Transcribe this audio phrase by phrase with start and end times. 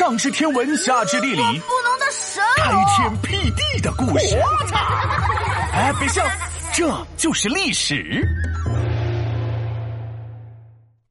[0.00, 4.34] 上知天文，下知地理，不能的神开天辟地的故事。
[5.74, 6.24] 哎，别笑，
[6.72, 8.26] 这就是历史。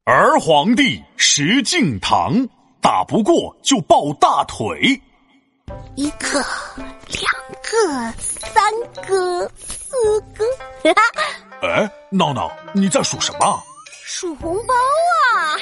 [0.06, 2.48] 儿皇帝石敬瑭
[2.82, 5.00] 打不过就抱大腿，
[5.94, 6.44] 一个、
[7.06, 7.32] 两
[7.62, 8.72] 个、三
[9.06, 10.44] 个、四个。
[11.62, 13.62] 哎，闹闹，你在数什么？
[14.04, 14.74] 数红包
[15.38, 15.54] 啊！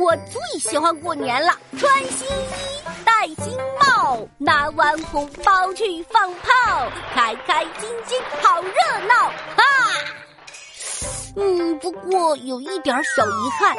[0.00, 9.64] 我最喜欢过年了，穿新衣，戴新帽，拿完红包去放炮，开开心心，好热闹啊！
[11.36, 13.76] 嗯，不过有一点小遗憾，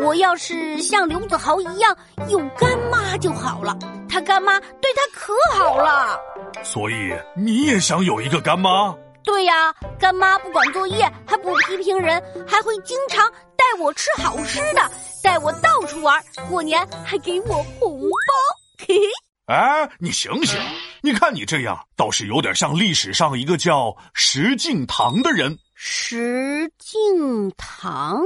[0.00, 1.96] 我要是像刘子豪一样
[2.28, 6.18] 有干妈就好了，他干妈对他可好了。
[6.64, 8.92] 所以你也想有一个干妈？
[9.24, 14.90] 对呀，干妈不管作业，还不批评人，还会经常带我吃好吃的，
[15.22, 18.86] 带我到处玩，过年还给我红包。
[18.86, 19.02] 嘿嘿，
[19.46, 20.58] 哎，你醒醒！
[21.02, 25.58] 你看你这样，倒是有点像历史上一个叫石敬瑭的人。
[25.74, 28.20] 石敬瑭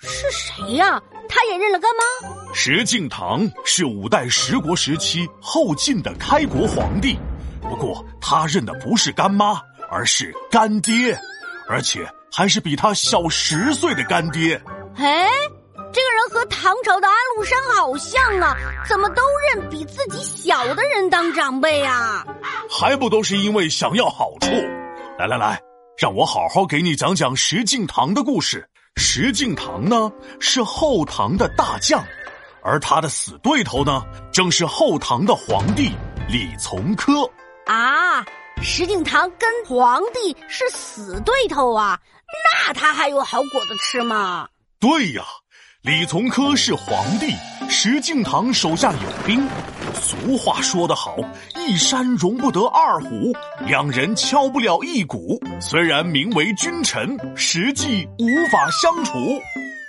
[0.00, 1.00] 是谁呀？
[1.28, 2.54] 他也认了干妈？
[2.54, 7.18] 石敬瑭是五代十国时期后晋的开国皇帝，
[7.60, 9.60] 不过他认的不是干妈。
[9.90, 11.16] 而是干爹，
[11.68, 14.60] 而且还是比他小十岁的干爹。
[14.96, 15.28] 哎，
[15.92, 18.56] 这个人和唐朝的安禄山好像啊，
[18.88, 22.24] 怎么都认比自己小的人当长辈啊？
[22.70, 24.48] 还不都是因为想要好处？
[25.18, 25.60] 来来来，
[25.98, 28.68] 让我好好给你讲讲石敬瑭的故事。
[28.96, 32.04] 石敬瑭呢，是后唐的大将，
[32.62, 35.92] 而他的死对头呢，正是后唐的皇帝
[36.28, 37.28] 李从珂
[37.66, 38.24] 啊。
[38.62, 42.00] 石敬瑭跟皇帝是死对头啊，
[42.66, 44.48] 那他还有好果子吃吗？
[44.84, 45.22] 对呀，
[45.80, 47.34] 李从珂是皇帝，
[47.70, 49.48] 石敬瑭手下有兵。
[49.94, 51.16] 俗话说得好，
[51.56, 53.32] 一山容不得二虎，
[53.66, 55.40] 两人敲不了一鼓。
[55.58, 59.40] 虽然名为君臣，实际无法相处。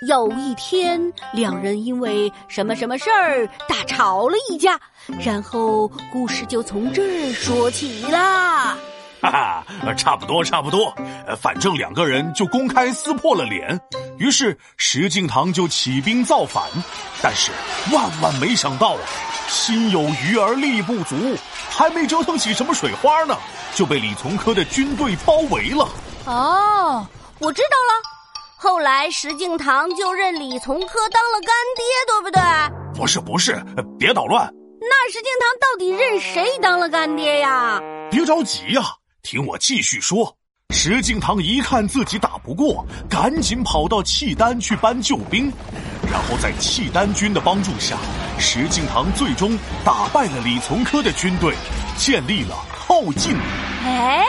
[0.08, 4.80] 有一天，两人因为什么什么事儿大吵了一架，
[5.22, 8.78] 然后故事就从这儿说起啦。
[9.20, 10.94] 哈哈，差不多差不多，
[11.38, 13.78] 反正两个人就公开撕破了脸。
[14.18, 16.64] 于是石敬瑭就起兵造反，
[17.22, 17.52] 但是
[17.92, 19.00] 万万没想到啊，
[19.48, 21.36] 心有余而力不足，
[21.70, 23.36] 还没折腾起什么水花呢，
[23.74, 25.88] 就被李从珂的军队包围了。
[26.24, 27.06] 哦，
[27.38, 28.02] 我知道了。
[28.58, 32.42] 后来，石敬瑭就认李从珂当了干爹，对不对？
[32.98, 33.62] 不是，不是，
[33.98, 34.50] 别捣乱。
[34.80, 37.78] 那石敬瑭到底认谁当了干爹呀？
[38.10, 38.82] 别着急呀，
[39.22, 40.36] 听我继续说。
[40.70, 45.50] 石敬瑭一看自己打不过，赶紧跑到契丹去搬救兵，
[46.10, 47.96] 然后在契丹军的帮助下，
[48.38, 51.54] 石敬瑭最终打败了李从珂的军队，
[51.96, 53.36] 建立了后晋。
[53.84, 54.24] 哎，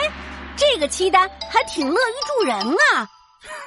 [0.56, 3.08] 这个契丹还挺乐于助人啊。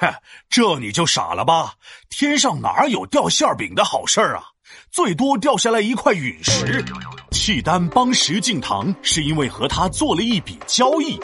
[0.00, 0.14] 哼，
[0.48, 1.74] 这你就傻了吧？
[2.08, 4.44] 天上哪有掉馅饼的好事儿啊？
[4.90, 6.84] 最多掉下来一块陨石。
[7.30, 11.20] 契丹帮石敬瑭是因为和他做了一笔交易。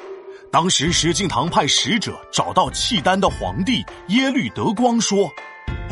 [0.51, 5.31] 当时石敬瑭派使者找到契丹的皇帝耶律德光说：“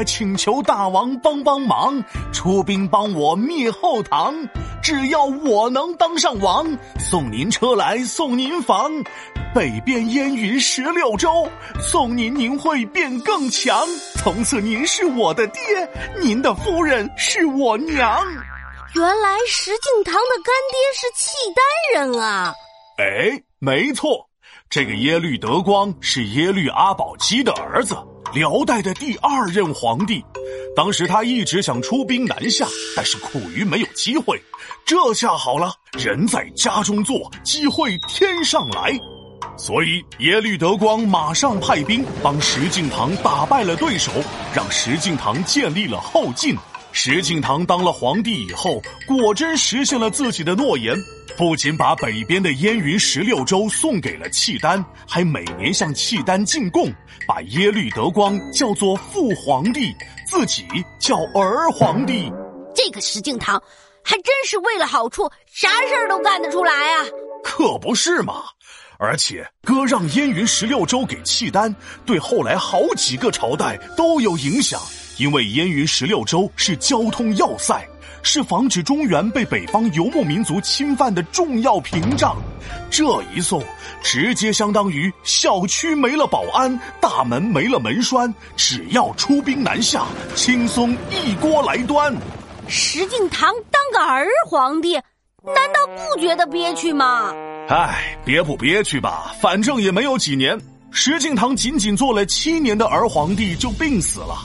[0.07, 2.03] 请求大王帮帮忙，
[2.33, 4.35] 出兵帮我灭后唐。
[4.83, 6.67] 只要我能当上王，
[6.99, 8.91] 送您车来，送您房。”
[9.55, 11.49] 北边烟云十六州，
[11.81, 13.87] 送您您会变更强。
[14.17, 15.61] 从此您是我的爹，
[16.21, 18.23] 您的夫人是我娘。
[18.95, 22.55] 原来石敬瑭的干爹是契丹人啊！
[22.99, 24.29] 哎，没错，
[24.77, 27.97] 这个耶律德光是耶律阿保机的儿子，
[28.35, 30.23] 辽代的第二任皇帝。
[30.77, 34.39] 当时他一直想出兵南下，但是苦于没有机会。
[34.85, 38.95] 这下好了，人在家中坐，机会天上来。
[39.57, 44.13] 所以，耶律德光马上派兵帮石敬瑭打败了对手，
[44.55, 46.55] 让石敬瑭建立了后晋。
[46.99, 50.97] 石敬瑭当了皇帝以后，果真实现了自己的诺言，
[51.37, 56.91] 不仅把北边的燕云十六州送给了契丹，还每年向契丹进贡，
[57.29, 59.95] 把耶律德光叫做父皇帝，
[60.27, 60.65] 自己
[60.99, 62.33] 叫儿皇帝。
[62.75, 63.61] 这个石敬瑭，
[64.03, 67.05] 还真是为了好处，啥事儿都干得出来啊！
[67.45, 68.43] 可不是嘛。
[68.99, 71.77] 而且割让燕云十六州给契丹，
[72.07, 74.81] 对后来好几个朝代都有影响。
[75.19, 77.83] 因为燕云十六州是交通要塞，
[78.23, 82.37] 是防止中原被北方游牧民族侵犯的重要屏障。
[82.91, 83.05] 这
[83.35, 83.63] 一送，
[84.03, 90.05] 直接相当于小区没了保安，大门没了门栓，只要出兵南下，
[90.35, 92.15] 轻松一锅来端。
[92.69, 94.95] 石敬瑭当个儿皇帝，
[95.45, 97.33] 难道不觉得憋屈吗？
[97.69, 100.59] 唉，憋不憋屈吧，反正也没有几年。
[100.91, 104.37] 石敬瑭仅仅做了七年的儿皇帝就病死了。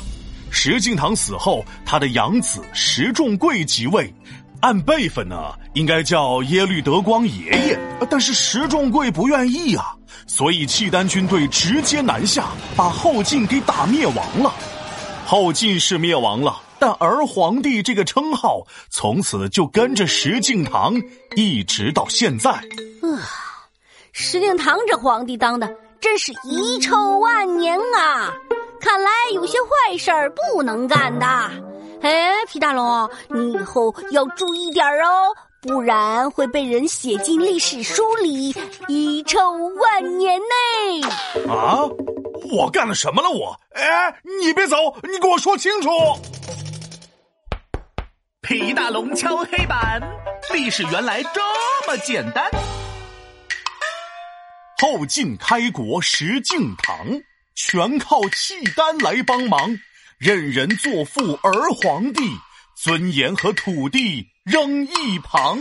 [0.51, 4.13] 石敬瑭死后，他的养子石重贵即位，
[4.59, 7.79] 按辈分呢，应该叫耶律德光爷爷。
[8.09, 9.95] 但是石重贵不愿意啊，
[10.27, 14.53] 所以契丹军队直接南下，把后晋给打灭亡了。
[15.25, 21.01] 后晋是灭亡了，但儿皇帝这个称号从此就跟着石敬瑭
[21.37, 22.51] 一直到现在。
[22.51, 23.23] 啊，
[24.11, 28.33] 石敬瑭这皇帝当的真是遗臭万年啊！
[28.81, 31.25] 看来有些坏事儿不能干的。
[32.01, 38.55] 哎，皮大龙，你以后要注意点儿哦，不然会被人写进历史书里，
[38.87, 41.07] 遗臭万年呢。
[41.47, 41.87] 啊！
[42.51, 43.29] 我干了什么了？
[43.29, 45.89] 我哎，你别走，你给我说清楚。
[48.41, 50.01] 皮大龙敲黑板，
[50.51, 51.39] 历史原来这
[51.87, 52.49] 么简单。
[54.81, 57.23] 后晋开国石敬瑭，
[57.55, 59.79] 全靠契丹来帮忙，
[60.17, 62.21] 任人作父儿皇帝，
[62.75, 65.59] 尊严和土地扔一旁。